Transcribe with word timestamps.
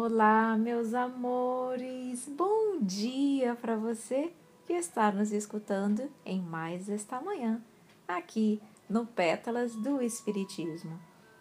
Olá, 0.00 0.56
meus 0.56 0.94
amores! 0.94 2.28
Bom 2.28 2.78
dia 2.80 3.56
para 3.56 3.74
você 3.74 4.32
que 4.64 4.72
está 4.72 5.10
nos 5.10 5.32
escutando 5.32 6.08
em 6.24 6.40
mais 6.40 6.88
esta 6.88 7.20
manhã, 7.20 7.60
aqui 8.06 8.62
no 8.88 9.04
Pétalas 9.04 9.74
do 9.74 10.00
Espiritismo. 10.00 10.96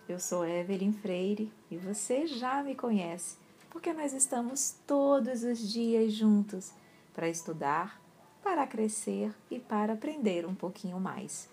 Eu 0.09 0.19
sou 0.19 0.43
Evelyn 0.43 0.91
Freire 0.91 1.53
e 1.69 1.77
você 1.77 2.25
já 2.25 2.63
me 2.63 2.73
conhece, 2.73 3.37
porque 3.69 3.93
nós 3.93 4.11
estamos 4.11 4.75
todos 4.87 5.43
os 5.43 5.59
dias 5.59 6.11
juntos 6.11 6.71
para 7.13 7.29
estudar, 7.29 8.01
para 8.41 8.65
crescer 8.65 9.35
e 9.51 9.59
para 9.59 9.93
aprender 9.93 10.47
um 10.47 10.55
pouquinho 10.55 10.99
mais. 10.99 11.47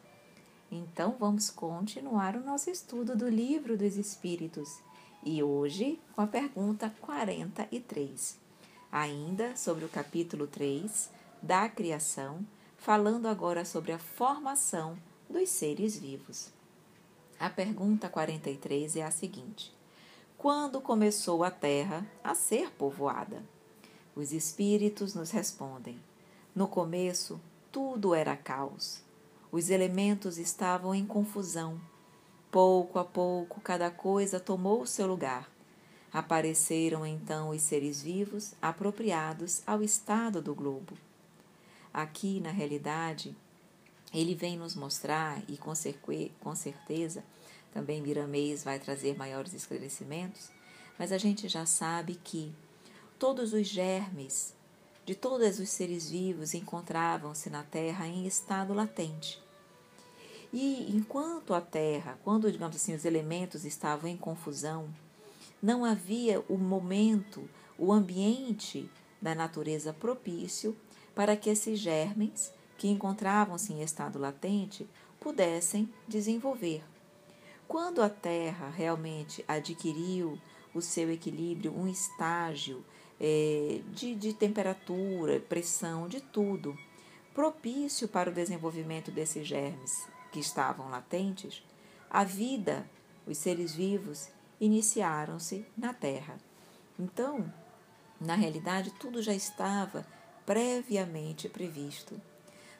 Então 0.72 1.14
vamos 1.20 1.50
continuar 1.50 2.34
o 2.34 2.42
nosso 2.42 2.70
estudo 2.70 3.14
do 3.14 3.28
Livro 3.28 3.76
dos 3.76 3.98
Espíritos 3.98 4.80
e 5.24 5.42
hoje 5.42 5.98
com 6.14 6.20
a 6.20 6.26
pergunta 6.26 6.94
43, 7.00 8.38
ainda 8.92 9.56
sobre 9.56 9.84
o 9.84 9.88
capítulo 9.88 10.46
3 10.46 11.10
da 11.40 11.68
criação, 11.68 12.46
falando 12.76 13.26
agora 13.26 13.64
sobre 13.64 13.92
a 13.92 13.98
formação 13.98 14.98
dos 15.28 15.48
seres 15.48 15.98
vivos. 15.98 16.50
A 17.38 17.48
pergunta 17.48 18.08
43 18.08 18.96
é 18.96 19.02
a 19.02 19.10
seguinte: 19.10 19.72
Quando 20.36 20.80
começou 20.80 21.42
a 21.42 21.50
terra 21.50 22.06
a 22.22 22.34
ser 22.34 22.70
povoada? 22.72 23.42
Os 24.14 24.32
espíritos 24.32 25.14
nos 25.14 25.30
respondem: 25.30 25.98
No 26.54 26.68
começo, 26.68 27.40
tudo 27.72 28.14
era 28.14 28.36
caos 28.36 29.04
os 29.54 29.70
elementos 29.70 30.36
estavam 30.36 30.92
em 30.92 31.06
confusão. 31.06 31.80
Pouco 32.54 33.00
a 33.00 33.04
pouco, 33.04 33.60
cada 33.60 33.90
coisa 33.90 34.38
tomou 34.38 34.82
o 34.82 34.86
seu 34.86 35.08
lugar. 35.08 35.50
Apareceram 36.12 37.04
então 37.04 37.48
os 37.48 37.60
seres 37.60 38.00
vivos 38.00 38.54
apropriados 38.62 39.60
ao 39.66 39.82
estado 39.82 40.40
do 40.40 40.54
globo. 40.54 40.96
Aqui, 41.92 42.38
na 42.38 42.52
realidade, 42.52 43.34
ele 44.12 44.36
vem 44.36 44.56
nos 44.56 44.76
mostrar, 44.76 45.42
e 45.48 45.56
com, 45.56 45.72
com 46.38 46.54
certeza 46.54 47.24
também 47.72 48.00
Miramês 48.00 48.62
vai 48.62 48.78
trazer 48.78 49.18
maiores 49.18 49.52
esclarecimentos, 49.52 50.48
mas 50.96 51.10
a 51.10 51.18
gente 51.18 51.48
já 51.48 51.66
sabe 51.66 52.14
que 52.22 52.54
todos 53.18 53.52
os 53.52 53.66
germes 53.66 54.54
de 55.04 55.16
todos 55.16 55.58
os 55.58 55.70
seres 55.70 56.08
vivos 56.08 56.54
encontravam-se 56.54 57.50
na 57.50 57.64
Terra 57.64 58.06
em 58.06 58.28
estado 58.28 58.72
latente. 58.72 59.43
E 60.56 60.96
enquanto 60.96 61.52
a 61.52 61.60
terra, 61.60 62.16
quando, 62.22 62.52
digamos 62.52 62.76
assim, 62.76 62.94
os 62.94 63.04
elementos 63.04 63.64
estavam 63.64 64.08
em 64.08 64.16
confusão, 64.16 64.88
não 65.60 65.84
havia 65.84 66.44
o 66.48 66.56
momento, 66.56 67.50
o 67.76 67.92
ambiente 67.92 68.88
da 69.20 69.34
natureza 69.34 69.92
propício 69.92 70.76
para 71.12 71.36
que 71.36 71.50
esses 71.50 71.80
germes, 71.80 72.52
que 72.78 72.86
encontravam-se 72.86 73.72
em 73.72 73.82
estado 73.82 74.16
latente, 74.16 74.88
pudessem 75.18 75.92
desenvolver. 76.06 76.84
Quando 77.66 78.00
a 78.00 78.08
Terra 78.08 78.70
realmente 78.70 79.44
adquiriu 79.48 80.38
o 80.72 80.80
seu 80.80 81.10
equilíbrio, 81.10 81.76
um 81.76 81.88
estágio 81.88 82.84
é, 83.20 83.80
de, 83.92 84.14
de 84.14 84.32
temperatura, 84.32 85.40
pressão, 85.40 86.06
de 86.06 86.20
tudo, 86.20 86.78
propício 87.34 88.06
para 88.06 88.30
o 88.30 88.32
desenvolvimento 88.32 89.10
desses 89.10 89.44
germes, 89.44 90.13
que 90.34 90.40
estavam 90.40 90.90
latentes, 90.90 91.62
a 92.10 92.24
vida, 92.24 92.90
os 93.24 93.38
seres 93.38 93.72
vivos, 93.72 94.30
iniciaram-se 94.60 95.64
na 95.78 95.94
Terra. 95.94 96.40
Então, 96.98 97.54
na 98.20 98.34
realidade, 98.34 98.90
tudo 98.98 99.22
já 99.22 99.32
estava 99.32 100.04
previamente 100.44 101.48
previsto. 101.48 102.20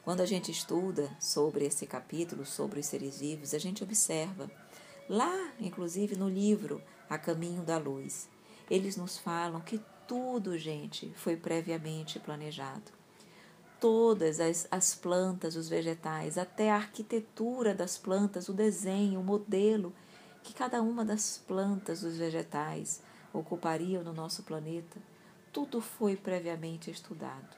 Quando 0.02 0.20
a 0.20 0.26
gente 0.26 0.50
estuda 0.50 1.16
sobre 1.20 1.64
esse 1.64 1.86
capítulo, 1.86 2.44
sobre 2.44 2.80
os 2.80 2.86
seres 2.86 3.20
vivos, 3.20 3.54
a 3.54 3.58
gente 3.60 3.84
observa, 3.84 4.50
lá, 5.08 5.52
inclusive 5.60 6.16
no 6.16 6.28
livro 6.28 6.82
A 7.08 7.16
Caminho 7.16 7.62
da 7.62 7.78
Luz, 7.78 8.28
eles 8.68 8.96
nos 8.96 9.16
falam 9.16 9.60
que 9.60 9.80
tudo, 10.08 10.58
gente, 10.58 11.12
foi 11.14 11.36
previamente 11.36 12.18
planejado 12.18 13.03
todas 13.84 14.40
as, 14.40 14.66
as 14.70 14.94
plantas, 14.94 15.56
os 15.56 15.68
vegetais, 15.68 16.38
até 16.38 16.70
a 16.70 16.76
arquitetura 16.76 17.74
das 17.74 17.98
plantas, 17.98 18.48
o 18.48 18.54
desenho, 18.54 19.20
o 19.20 19.22
modelo 19.22 19.92
que 20.42 20.54
cada 20.54 20.80
uma 20.80 21.04
das 21.04 21.36
plantas, 21.46 22.02
os 22.02 22.16
vegetais 22.16 23.02
ocupariam 23.30 24.02
no 24.02 24.14
nosso 24.14 24.42
planeta, 24.42 24.98
tudo 25.52 25.82
foi 25.82 26.16
previamente 26.16 26.90
estudado, 26.90 27.54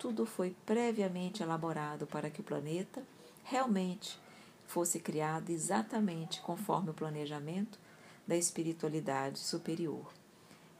tudo 0.00 0.26
foi 0.26 0.56
previamente 0.66 1.44
elaborado 1.44 2.08
para 2.08 2.28
que 2.28 2.40
o 2.40 2.44
planeta 2.44 3.00
realmente 3.44 4.18
fosse 4.66 4.98
criado 4.98 5.50
exatamente 5.50 6.40
conforme 6.40 6.90
o 6.90 6.94
planejamento 6.94 7.78
da 8.26 8.34
espiritualidade 8.34 9.38
superior. 9.38 10.12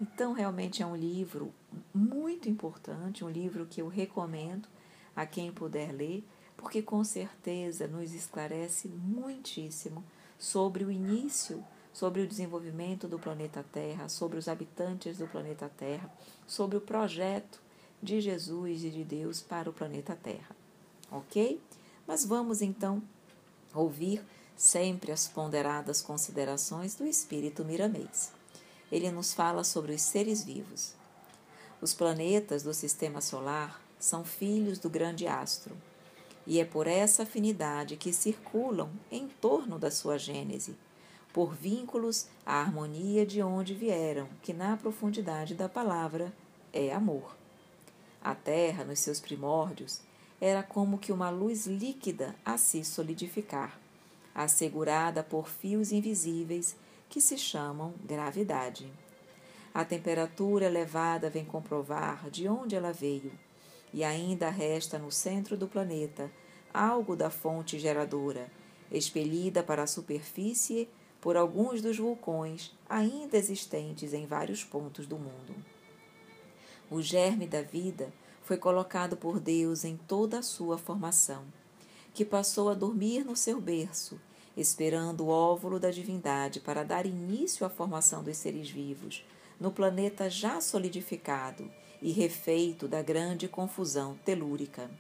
Então, 0.00 0.32
realmente 0.32 0.82
é 0.82 0.86
um 0.86 0.96
livro 0.96 1.54
muito 1.94 2.48
importante, 2.48 3.24
um 3.24 3.30
livro 3.30 3.64
que 3.64 3.80
eu 3.80 3.86
recomendo 3.86 4.68
a 5.18 5.26
quem 5.26 5.50
puder 5.50 5.90
ler, 5.90 6.22
porque 6.56 6.80
com 6.80 7.02
certeza 7.02 7.88
nos 7.88 8.14
esclarece 8.14 8.86
muitíssimo 8.86 10.04
sobre 10.38 10.84
o 10.84 10.92
início, 10.92 11.64
sobre 11.92 12.22
o 12.22 12.26
desenvolvimento 12.26 13.08
do 13.08 13.18
planeta 13.18 13.64
Terra, 13.72 14.08
sobre 14.08 14.38
os 14.38 14.46
habitantes 14.46 15.18
do 15.18 15.26
planeta 15.26 15.68
Terra, 15.76 16.08
sobre 16.46 16.76
o 16.76 16.80
projeto 16.80 17.60
de 18.00 18.20
Jesus 18.20 18.84
e 18.84 18.90
de 18.90 19.02
Deus 19.02 19.40
para 19.42 19.68
o 19.68 19.72
planeta 19.72 20.14
Terra. 20.14 20.54
Ok? 21.10 21.60
Mas 22.06 22.24
vamos 22.24 22.62
então 22.62 23.02
ouvir 23.74 24.24
sempre 24.56 25.10
as 25.10 25.26
ponderadas 25.26 26.00
considerações 26.00 26.94
do 26.94 27.04
Espírito 27.04 27.64
Miramês. 27.64 28.30
Ele 28.90 29.10
nos 29.10 29.34
fala 29.34 29.64
sobre 29.64 29.94
os 29.94 30.02
seres 30.02 30.44
vivos. 30.44 30.94
Os 31.82 31.92
planetas 31.92 32.62
do 32.62 32.72
sistema 32.72 33.20
solar 33.20 33.87
são 33.98 34.24
filhos 34.24 34.78
do 34.78 34.88
grande 34.88 35.26
astro, 35.26 35.76
e 36.46 36.60
é 36.60 36.64
por 36.64 36.86
essa 36.86 37.24
afinidade 37.24 37.96
que 37.96 38.12
circulam 38.12 38.90
em 39.10 39.28
torno 39.28 39.78
da 39.78 39.90
sua 39.90 40.18
gênese, 40.18 40.76
por 41.32 41.54
vínculos 41.54 42.26
à 42.44 42.60
harmonia 42.60 43.26
de 43.26 43.42
onde 43.42 43.74
vieram, 43.74 44.28
que 44.42 44.52
na 44.52 44.76
profundidade 44.76 45.54
da 45.54 45.68
palavra 45.68 46.32
é 46.72 46.92
amor. 46.92 47.36
A 48.22 48.34
terra, 48.34 48.84
nos 48.84 49.00
seus 49.00 49.20
primórdios, 49.20 50.00
era 50.40 50.62
como 50.62 50.98
que 50.98 51.12
uma 51.12 51.30
luz 51.30 51.66
líquida 51.66 52.34
a 52.44 52.56
se 52.56 52.84
solidificar, 52.84 53.78
assegurada 54.34 55.22
por 55.22 55.48
fios 55.48 55.92
invisíveis 55.92 56.76
que 57.08 57.20
se 57.20 57.36
chamam 57.36 57.92
gravidade. 58.04 58.90
A 59.74 59.84
temperatura 59.84 60.66
elevada 60.66 61.28
vem 61.28 61.44
comprovar 61.44 62.30
de 62.30 62.48
onde 62.48 62.74
ela 62.74 62.92
veio 62.92 63.32
e 63.92 64.04
ainda 64.04 64.50
resta 64.50 64.98
no 64.98 65.10
centro 65.10 65.56
do 65.56 65.66
planeta 65.66 66.30
algo 66.72 67.16
da 67.16 67.30
fonte 67.30 67.78
geradora, 67.78 68.50
expelida 68.90 69.62
para 69.62 69.82
a 69.82 69.86
superfície 69.86 70.88
por 71.20 71.36
alguns 71.36 71.82
dos 71.82 71.98
vulcões 71.98 72.72
ainda 72.88 73.36
existentes 73.36 74.12
em 74.12 74.26
vários 74.26 74.64
pontos 74.64 75.06
do 75.06 75.18
mundo. 75.18 75.54
O 76.90 77.02
germe 77.02 77.46
da 77.46 77.62
vida 77.62 78.12
foi 78.42 78.56
colocado 78.56 79.16
por 79.16 79.40
Deus 79.40 79.84
em 79.84 79.96
toda 79.96 80.38
a 80.38 80.42
sua 80.42 80.78
formação, 80.78 81.44
que 82.14 82.24
passou 82.24 82.70
a 82.70 82.74
dormir 82.74 83.24
no 83.24 83.36
seu 83.36 83.60
berço, 83.60 84.18
esperando 84.56 85.26
o 85.26 85.28
óvulo 85.28 85.78
da 85.78 85.90
divindade 85.90 86.60
para 86.60 86.82
dar 86.82 87.04
início 87.04 87.66
à 87.66 87.68
formação 87.68 88.22
dos 88.22 88.36
seres 88.36 88.70
vivos, 88.70 89.24
no 89.60 89.70
planeta 89.70 90.30
já 90.30 90.60
solidificado 90.60 91.70
e 92.00 92.12
refeito 92.12 92.86
da 92.86 93.02
grande 93.02 93.48
confusão 93.48 94.18
telúrica. 94.24 94.90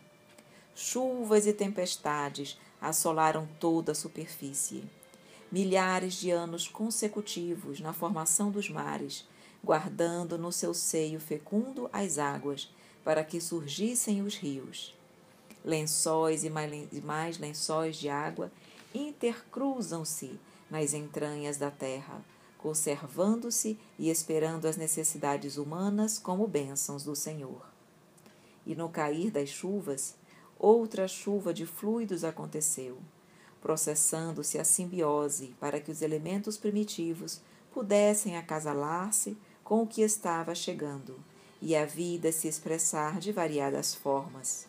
Chuvas 0.74 1.46
e 1.46 1.52
tempestades 1.52 2.58
assolaram 2.80 3.48
toda 3.58 3.92
a 3.92 3.94
superfície. 3.94 4.84
Milhares 5.50 6.14
de 6.14 6.30
anos 6.30 6.68
consecutivos 6.68 7.80
na 7.80 7.92
formação 7.92 8.50
dos 8.50 8.68
mares, 8.68 9.26
guardando 9.62 10.38
no 10.38 10.52
seu 10.52 10.72
seio 10.74 11.18
fecundo 11.18 11.88
as 11.92 12.18
águas, 12.18 12.70
para 13.02 13.24
que 13.24 13.40
surgissem 13.40 14.22
os 14.22 14.36
rios. 14.36 14.94
Lençóis 15.64 16.44
e 16.44 16.50
mais 16.50 17.38
lençóis 17.38 17.96
de 17.96 18.08
água 18.08 18.52
intercruzam-se 18.94 20.38
nas 20.70 20.92
entranhas 20.94 21.56
da 21.56 21.70
terra, 21.70 22.22
conservando-se 22.58 23.78
e 23.98 24.10
esperando 24.10 24.66
as 24.66 24.76
necessidades 24.76 25.56
humanas 25.56 26.18
como 26.18 26.46
bênçãos 26.46 27.04
do 27.04 27.14
Senhor. 27.14 27.64
E 28.66 28.74
no 28.74 28.88
cair 28.88 29.30
das 29.30 29.48
chuvas, 29.48 30.16
outra 30.58 31.06
chuva 31.08 31.54
de 31.54 31.64
fluidos 31.64 32.24
aconteceu, 32.24 32.98
processando-se 33.62 34.58
a 34.58 34.64
simbiose 34.64 35.54
para 35.60 35.80
que 35.80 35.90
os 35.90 36.02
elementos 36.02 36.58
primitivos 36.58 37.40
pudessem 37.72 38.36
acasalar-se 38.36 39.38
com 39.62 39.82
o 39.82 39.86
que 39.86 40.02
estava 40.02 40.54
chegando 40.54 41.16
e 41.60 41.76
a 41.76 41.84
vida 41.84 42.32
se 42.32 42.48
expressar 42.48 43.18
de 43.18 43.32
variadas 43.32 43.94
formas. 43.94 44.66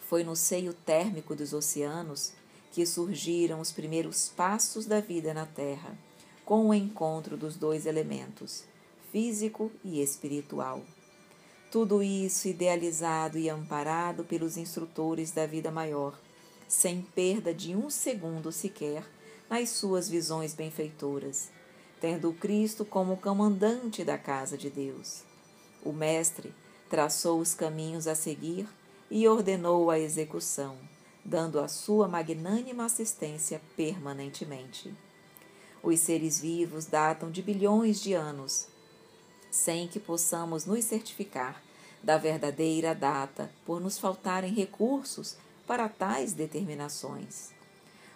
Foi 0.00 0.22
no 0.22 0.36
seio 0.36 0.72
térmico 0.72 1.34
dos 1.34 1.52
oceanos 1.52 2.32
que 2.72 2.86
surgiram 2.86 3.60
os 3.60 3.72
primeiros 3.72 4.28
passos 4.28 4.86
da 4.86 5.00
vida 5.00 5.34
na 5.34 5.46
Terra, 5.46 5.96
com 6.46 6.68
o 6.68 6.72
encontro 6.72 7.36
dos 7.36 7.56
dois 7.56 7.86
elementos, 7.86 8.62
físico 9.10 9.72
e 9.84 10.00
espiritual. 10.00 10.80
Tudo 11.72 12.04
isso 12.04 12.46
idealizado 12.46 13.36
e 13.36 13.50
amparado 13.50 14.22
pelos 14.22 14.56
instrutores 14.56 15.32
da 15.32 15.44
vida 15.44 15.72
maior, 15.72 16.16
sem 16.68 17.02
perda 17.02 17.52
de 17.52 17.74
um 17.74 17.90
segundo 17.90 18.52
sequer 18.52 19.04
nas 19.50 19.70
suas 19.70 20.08
visões 20.08 20.54
benfeitoras, 20.54 21.50
tendo 22.00 22.32
Cristo 22.32 22.84
como 22.84 23.16
comandante 23.16 24.04
da 24.04 24.16
casa 24.16 24.56
de 24.56 24.70
Deus. 24.70 25.24
O 25.84 25.92
Mestre 25.92 26.54
traçou 26.88 27.40
os 27.40 27.54
caminhos 27.54 28.06
a 28.06 28.14
seguir 28.14 28.68
e 29.10 29.26
ordenou 29.26 29.90
a 29.90 29.98
execução, 29.98 30.76
dando 31.24 31.58
a 31.58 31.66
sua 31.66 32.06
magnânima 32.06 32.84
assistência 32.84 33.60
permanentemente. 33.76 34.94
Os 35.86 36.00
seres 36.00 36.40
vivos 36.40 36.86
datam 36.86 37.30
de 37.30 37.40
bilhões 37.40 38.00
de 38.00 38.12
anos, 38.12 38.66
sem 39.52 39.86
que 39.86 40.00
possamos 40.00 40.66
nos 40.66 40.84
certificar 40.84 41.62
da 42.02 42.18
verdadeira 42.18 42.92
data 42.92 43.52
por 43.64 43.80
nos 43.80 43.96
faltarem 43.96 44.52
recursos 44.52 45.36
para 45.64 45.88
tais 45.88 46.32
determinações. 46.32 47.52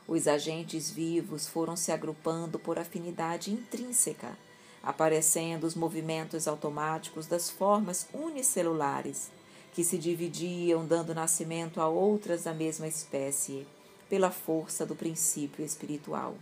Os 0.09 0.27
agentes 0.27 0.91
vivos 0.91 1.47
foram 1.47 1.77
se 1.77 1.93
agrupando 1.93 2.59
por 2.59 2.77
afinidade 2.77 3.53
intrínseca, 3.53 4.37
aparecendo 4.83 5.63
os 5.63 5.77
movimentos 5.77 6.49
automáticos 6.49 7.29
das 7.29 7.49
formas 7.49 8.09
unicelulares, 8.13 9.31
que 9.73 9.85
se 9.85 9.97
dividiam, 9.97 10.85
dando 10.85 11.15
nascimento 11.15 11.81
a 11.81 11.87
outras 11.87 12.43
da 12.43 12.53
mesma 12.53 12.89
espécie, 12.89 13.65
pela 14.09 14.33
força 14.33 14.85
do 14.85 14.97
princípio 14.97 15.65
espiritual. 15.65 16.35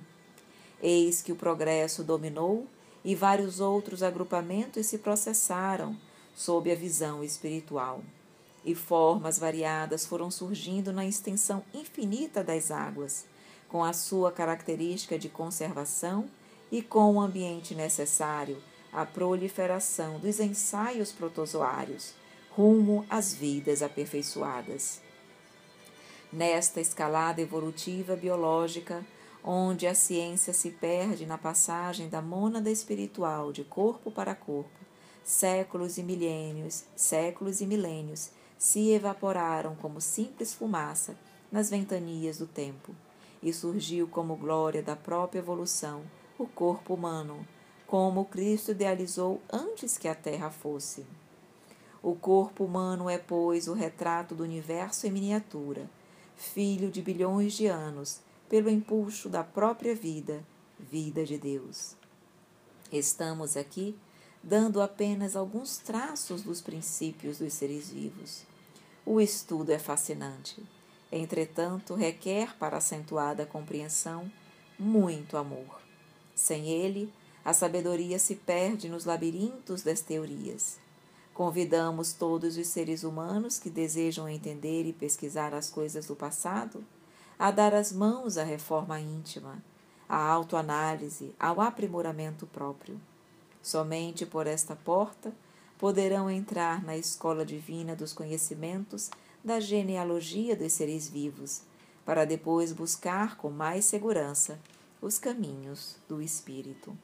Eis 0.82 1.22
que 1.22 1.32
o 1.32 1.36
progresso 1.36 2.04
dominou 2.04 2.66
e 3.04 3.14
vários 3.14 3.60
outros 3.60 4.02
agrupamentos 4.02 4.86
se 4.86 4.98
processaram 4.98 5.96
sob 6.34 6.70
a 6.70 6.74
visão 6.74 7.24
espiritual 7.24 8.02
e 8.64 8.74
formas 8.74 9.38
variadas 9.38 10.04
foram 10.04 10.30
surgindo 10.30 10.92
na 10.92 11.06
extensão 11.06 11.64
infinita 11.72 12.44
das 12.44 12.70
águas, 12.70 13.24
com 13.68 13.82
a 13.82 13.92
sua 13.92 14.30
característica 14.32 15.18
de 15.18 15.28
conservação 15.28 16.28
e 16.70 16.82
com 16.82 17.14
o 17.14 17.20
ambiente 17.20 17.74
necessário 17.74 18.62
à 18.92 19.06
proliferação 19.06 20.18
dos 20.18 20.40
ensaios 20.40 21.12
protozoários, 21.12 22.14
rumo 22.50 23.06
às 23.08 23.34
vidas 23.34 23.82
aperfeiçoadas. 23.82 25.00
Nesta 26.30 26.80
escalada 26.80 27.40
evolutiva 27.40 28.16
biológica, 28.16 29.04
onde 29.42 29.86
a 29.86 29.94
ciência 29.94 30.52
se 30.52 30.70
perde 30.70 31.26
na 31.26 31.38
passagem 31.38 32.08
da 32.08 32.20
mônada 32.20 32.70
espiritual 32.70 33.52
de 33.52 33.64
corpo 33.64 34.10
para 34.10 34.34
corpo, 34.34 34.70
séculos 35.24 35.98
e 35.98 36.02
milênios, 36.02 36.84
séculos 36.96 37.60
e 37.60 37.66
milênios 37.66 38.30
se 38.58 38.90
evaporaram 38.90 39.76
como 39.76 40.00
simples 40.00 40.52
fumaça 40.52 41.16
nas 41.50 41.70
ventanias 41.70 42.38
do 42.38 42.46
tempo, 42.46 42.94
e 43.42 43.52
surgiu 43.52 44.08
como 44.08 44.36
glória 44.36 44.82
da 44.82 44.96
própria 44.96 45.38
evolução 45.38 46.02
o 46.38 46.46
corpo 46.46 46.94
humano, 46.94 47.46
como 47.86 48.24
Cristo 48.24 48.72
idealizou 48.72 49.40
antes 49.50 49.96
que 49.96 50.08
a 50.08 50.14
Terra 50.14 50.50
fosse. 50.50 51.06
O 52.02 52.14
corpo 52.14 52.64
humano 52.64 53.08
é, 53.08 53.18
pois, 53.18 53.66
o 53.66 53.74
retrato 53.74 54.34
do 54.34 54.44
universo 54.44 55.06
em 55.06 55.10
miniatura, 55.10 55.88
filho 56.36 56.90
de 56.90 57.02
bilhões 57.02 57.54
de 57.54 57.66
anos, 57.66 58.20
pelo 58.48 58.70
impulso 58.70 59.28
da 59.28 59.44
própria 59.44 59.94
vida, 59.94 60.42
vida 60.78 61.24
de 61.24 61.36
Deus. 61.36 61.94
Estamos 62.90 63.56
aqui 63.56 63.96
dando 64.42 64.80
apenas 64.80 65.36
alguns 65.36 65.76
traços 65.76 66.42
dos 66.42 66.60
princípios 66.60 67.38
dos 67.38 67.52
seres 67.52 67.90
vivos. 67.90 68.44
O 69.04 69.20
estudo 69.20 69.70
é 69.70 69.78
fascinante, 69.78 70.62
entretanto, 71.12 71.94
requer 71.94 72.56
para 72.56 72.78
acentuada 72.78 73.44
compreensão 73.44 74.30
muito 74.78 75.36
amor. 75.36 75.80
Sem 76.34 76.68
ele, 76.68 77.12
a 77.44 77.52
sabedoria 77.52 78.18
se 78.18 78.36
perde 78.36 78.88
nos 78.88 79.04
labirintos 79.04 79.82
das 79.82 80.00
teorias. 80.00 80.78
Convidamos 81.34 82.12
todos 82.12 82.56
os 82.56 82.66
seres 82.66 83.04
humanos 83.04 83.58
que 83.58 83.70
desejam 83.70 84.28
entender 84.28 84.84
e 84.86 84.92
pesquisar 84.92 85.54
as 85.54 85.70
coisas 85.70 86.06
do 86.06 86.16
passado 86.16 86.84
a 87.38 87.50
dar 87.50 87.72
as 87.74 87.92
mãos 87.92 88.36
à 88.36 88.42
reforma 88.42 89.00
íntima, 89.00 89.62
à 90.08 90.16
autoanálise, 90.16 91.34
ao 91.38 91.60
aprimoramento 91.60 92.46
próprio. 92.46 93.00
Somente 93.62 94.26
por 94.26 94.46
esta 94.46 94.74
porta 94.74 95.32
poderão 95.78 96.28
entrar 96.28 96.82
na 96.82 96.96
escola 96.96 97.44
divina 97.44 97.94
dos 97.94 98.12
conhecimentos 98.12 99.10
da 99.44 99.60
genealogia 99.60 100.56
dos 100.56 100.72
seres 100.72 101.08
vivos, 101.08 101.62
para 102.04 102.24
depois 102.24 102.72
buscar 102.72 103.36
com 103.36 103.50
mais 103.50 103.84
segurança 103.84 104.58
os 105.00 105.18
caminhos 105.18 105.96
do 106.08 106.20
Espírito. 106.20 106.96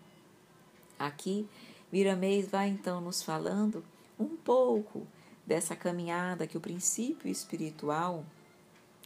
Aqui, 0.98 1.48
Miramês 1.92 2.48
vai 2.50 2.68
então 2.68 3.00
nos 3.00 3.22
falando 3.22 3.84
um 4.18 4.36
pouco 4.36 5.06
dessa 5.46 5.76
caminhada 5.76 6.46
que 6.46 6.56
o 6.56 6.60
princípio 6.60 7.30
espiritual, 7.30 8.24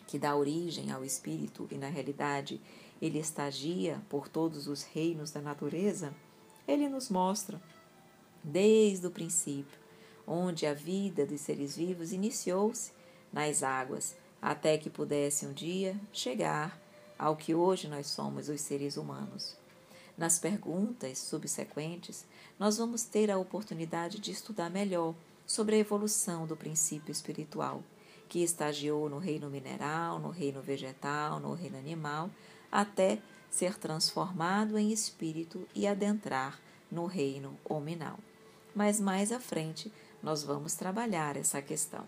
que 0.08 0.18
dá 0.18 0.34
origem 0.34 0.90
ao 0.90 1.04
Espírito 1.04 1.68
e 1.70 1.76
na 1.76 1.86
realidade 1.86 2.58
ele 3.00 3.18
estagia 3.18 4.00
por 4.08 4.26
todos 4.26 4.66
os 4.66 4.82
reinos 4.82 5.30
da 5.30 5.40
natureza, 5.40 6.14
ele 6.66 6.88
nos 6.88 7.10
mostra, 7.10 7.60
desde 8.42 9.06
o 9.06 9.10
princípio, 9.10 9.78
onde 10.26 10.66
a 10.66 10.72
vida 10.72 11.26
dos 11.26 11.42
seres 11.42 11.76
vivos 11.76 12.10
iniciou-se 12.10 12.90
nas 13.30 13.62
águas, 13.62 14.16
até 14.40 14.78
que 14.78 14.88
pudesse 14.88 15.44
um 15.44 15.52
dia 15.52 15.94
chegar 16.10 16.80
ao 17.18 17.36
que 17.36 17.54
hoje 17.54 17.86
nós 17.86 18.06
somos 18.06 18.48
os 18.48 18.62
seres 18.62 18.96
humanos. 18.96 19.56
Nas 20.16 20.38
perguntas 20.38 21.18
subsequentes, 21.18 22.24
nós 22.58 22.78
vamos 22.78 23.02
ter 23.04 23.30
a 23.30 23.38
oportunidade 23.38 24.18
de 24.18 24.30
estudar 24.30 24.70
melhor 24.70 25.14
sobre 25.46 25.76
a 25.76 25.78
evolução 25.78 26.46
do 26.46 26.56
princípio 26.56 27.12
espiritual, 27.12 27.82
que 28.28 28.42
estagiou 28.42 29.08
no 29.08 29.18
reino 29.18 29.48
mineral, 29.48 30.18
no 30.18 30.30
reino 30.30 30.60
vegetal, 30.60 31.40
no 31.40 31.54
reino 31.54 31.78
animal, 31.78 32.30
até 32.70 33.18
ser 33.50 33.78
transformado 33.78 34.78
em 34.78 34.92
espírito 34.92 35.66
e 35.74 35.86
adentrar 35.86 36.60
no 36.90 37.06
reino 37.06 37.58
hominal. 37.64 38.18
Mas 38.74 39.00
mais 39.00 39.32
à 39.32 39.40
frente 39.40 39.90
nós 40.22 40.42
vamos 40.42 40.74
trabalhar 40.74 41.36
essa 41.36 41.62
questão. 41.62 42.04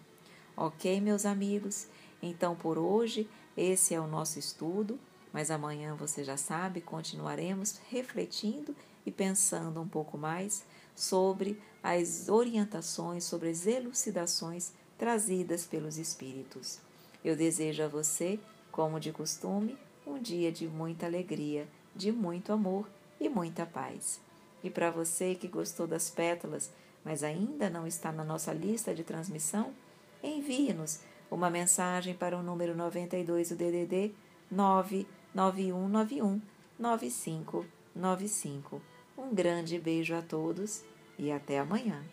Ok, 0.57 1.01
meus 1.01 1.25
amigos? 1.25 1.87
Então 2.23 2.55
por 2.55 2.77
hoje 2.77 3.29
esse 3.57 3.95
é 3.95 4.01
o 4.01 4.07
nosso 4.07 4.39
estudo, 4.39 4.99
mas 5.33 5.51
amanhã 5.51 5.95
você 5.95 6.23
já 6.23 6.37
sabe, 6.37 6.81
continuaremos 6.81 7.81
refletindo 7.89 8.75
e 9.07 9.11
pensando 9.11 9.81
um 9.81 9.89
pouco 9.89 10.19
mais 10.19 10.65
sobre 10.95 11.61
as 11.83 12.29
orientações, 12.29 13.25
sobre 13.25 13.49
as 13.49 13.67
elucidações 13.67 14.73
trazidas 15.01 15.65
pelos 15.65 15.97
Espíritos. 15.97 16.79
Eu 17.25 17.35
desejo 17.35 17.83
a 17.83 17.89
você, 17.89 18.39
como 18.71 19.01
de 19.01 19.11
costume, 19.11 19.79
um 20.07 20.19
dia 20.19 20.53
de 20.53 20.69
muita 20.69 21.07
alegria, 21.07 21.67
de 21.97 22.13
muito 22.13 22.53
amor 22.53 22.87
e 23.19 23.27
muita 23.27 23.65
paz. 23.65 24.21
E 24.63 24.69
para 24.69 24.91
você 24.91 25.35
que 25.35 25.49
gostou 25.49 25.87
das 25.87 26.11
pétalas, 26.11 26.71
mas 27.03 27.25
ainda 27.25 27.71
não 27.71 27.87
está 27.87 28.13
na 28.13 28.23
nossa 28.23 28.53
lista 28.53 28.95
de 28.95 29.03
transmissão, 29.03 29.73
envie-nos 30.23 31.01
uma 31.31 31.49
mensagem 31.49 32.15
para 32.15 32.37
o 32.37 32.43
número 32.43 32.77
92 32.77 33.49
do 33.49 33.57
DDD 33.57 34.13
99191 34.51 36.43
9595. 36.79 38.83
Um 39.17 39.35
grande 39.35 39.79
beijo 39.79 40.15
a 40.15 40.21
todos 40.21 40.85
e 41.19 41.33
até 41.33 41.59
amanhã. 41.59 42.05